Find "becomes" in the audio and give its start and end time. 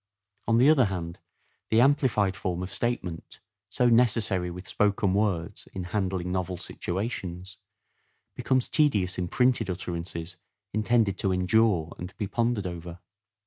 8.33-8.67